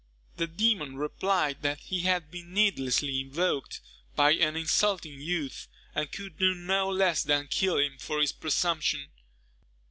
The 0.37 0.47
demon 0.47 0.95
replied, 0.95 1.61
that 1.61 1.81
he 1.81 1.99
had 1.99 2.31
been 2.31 2.55
needlessly 2.55 3.19
invoked 3.21 3.81
by 4.15 4.31
an 4.31 4.55
insulting 4.55 5.21
youth, 5.21 5.67
and 5.93 6.11
could 6.11 6.39
do 6.39 6.55
no 6.55 6.89
less 6.89 7.21
than 7.21 7.45
kill 7.47 7.77
him 7.77 7.99
for 7.99 8.19
his 8.19 8.31
presumption. 8.31 9.11